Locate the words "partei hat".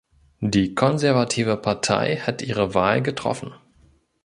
1.57-2.41